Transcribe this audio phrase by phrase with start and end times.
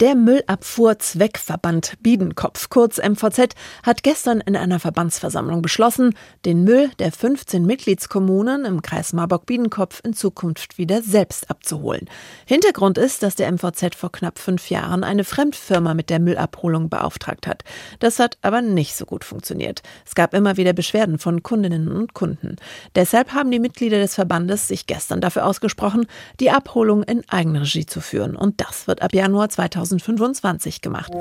[0.00, 3.54] Der Müllabfuhrzweckverband Biedenkopf, kurz MVZ,
[3.84, 10.12] hat gestern in einer Verbandsversammlung beschlossen, den Müll der 15 Mitgliedskommunen im Kreis Marburg-Biedenkopf in
[10.12, 12.10] Zukunft wieder selbst abzuholen.
[12.44, 17.46] Hintergrund ist, dass der MVZ vor knapp fünf Jahren eine Fremdfirma mit der Müllabholung beauftragt
[17.46, 17.62] hat.
[18.00, 19.84] Das hat aber nicht so gut funktioniert.
[20.04, 22.56] Es gab immer wieder Beschwerden von Kundinnen und Kunden.
[22.96, 26.06] Deshalb haben die Mitglieder des Verbandes sich gestern dafür ausgesprochen,
[26.40, 28.34] die Abholung in Eigenregie zu führen.
[28.34, 31.12] Und das wird ab Januar 2020 2025 gemacht.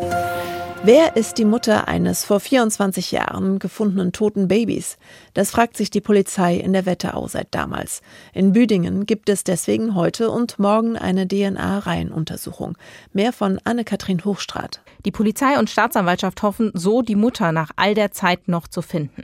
[0.86, 4.98] Wer ist die Mutter eines vor 24 Jahren gefundenen toten Babys?
[5.34, 8.02] Das fragt sich die Polizei in der Wetterau seit damals.
[8.34, 12.78] In Büdingen gibt es deswegen heute und morgen eine DNA-Reihenuntersuchung.
[13.14, 14.82] Mehr von Anne-Kathrin Hochstrat.
[15.06, 19.24] Die Polizei und Staatsanwaltschaft hoffen, so die Mutter nach all der Zeit noch zu finden.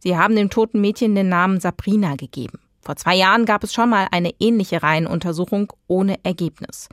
[0.00, 2.58] Sie haben dem toten Mädchen den Namen Sabrina gegeben.
[2.88, 6.88] Vor zwei Jahren gab es schon mal eine ähnliche Reihenuntersuchung ohne Ergebnis.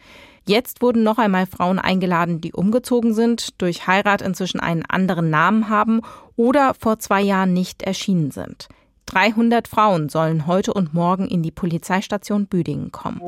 [0.45, 5.69] Jetzt wurden noch einmal Frauen eingeladen, die umgezogen sind, durch Heirat inzwischen einen anderen Namen
[5.69, 6.01] haben
[6.35, 8.67] oder vor zwei Jahren nicht erschienen sind.
[9.05, 13.21] 300 Frauen sollen heute und morgen in die Polizeistation Büdingen kommen.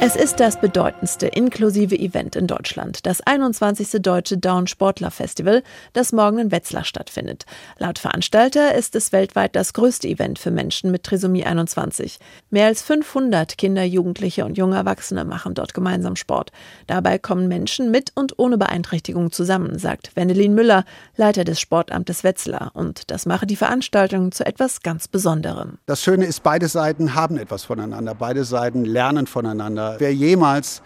[0.00, 4.02] Es ist das bedeutendste inklusive Event in Deutschland, das 21.
[4.02, 7.46] Deutsche Down Sportler Festival, das morgen in Wetzlar stattfindet.
[7.78, 12.18] Laut Veranstalter ist es weltweit das größte Event für Menschen mit Trisomie 21.
[12.50, 16.50] Mehr als 500 Kinder, Jugendliche und junge Erwachsene machen dort gemeinsam Sport.
[16.88, 20.84] Dabei kommen Menschen mit und ohne Beeinträchtigung zusammen, sagt Wendelin Müller,
[21.16, 22.72] Leiter des Sportamtes Wetzlar.
[22.74, 25.78] Und das mache die Veranstaltung zu etwas ganz Besonderem.
[25.86, 28.14] Das Schöne ist, beide Seiten haben etwas voneinander.
[28.14, 29.96] Beide Seiten lernen voneinander.
[29.98, 30.82] Wer jemals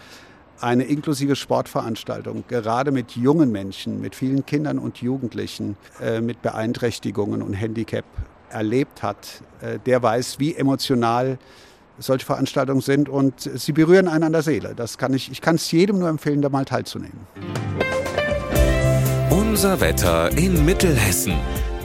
[0.60, 7.40] eine inklusive Sportveranstaltung, gerade mit jungen Menschen, mit vielen Kindern und Jugendlichen, äh, mit Beeinträchtigungen
[7.40, 8.04] und Handicap
[8.50, 11.38] erlebt hat, äh, der weiß, wie emotional
[11.98, 14.74] solche Veranstaltungen sind und sie berühren einen an der Seele.
[14.74, 17.26] Das kann ich, ich kann es jedem nur empfehlen, da mal teilzunehmen.
[19.30, 21.34] Unser Wetter in Mittelhessen.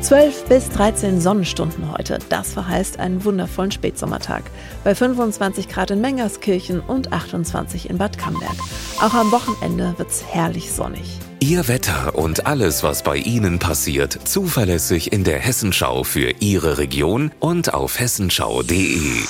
[0.01, 2.17] 12 bis 13 Sonnenstunden heute.
[2.29, 4.43] Das verheißt einen wundervollen Spätsommertag.
[4.83, 8.55] Bei 25 Grad in Mengerskirchen und 28 in Bad Camberg.
[8.99, 11.19] Auch am Wochenende wird's herrlich sonnig.
[11.39, 17.31] Ihr Wetter und alles, was bei Ihnen passiert, zuverlässig in der Hessenschau für Ihre Region
[17.39, 19.23] und auf hessenschau.de.